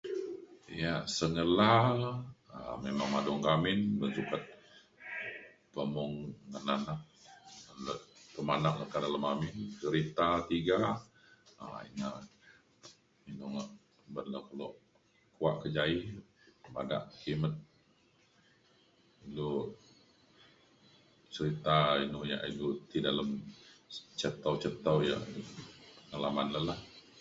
[0.77, 1.73] Ia’ sengela
[2.55, 4.43] um memang madung kak amin ban sukat
[5.73, 6.13] pemung
[6.49, 6.99] ngan anak
[7.85, 7.93] le
[8.33, 10.79] pemanak le kak dalem amin berita tiga
[11.61, 12.07] um ina
[14.13, 14.67] ban le kelo
[15.35, 16.01] kuak kejaie
[16.73, 17.55] bada kimet
[19.25, 19.49] ilu
[21.33, 23.29] serita inu yak ilu ti dalem
[24.19, 25.21] ca tau ca tau yak
[26.69, 26.79] lah.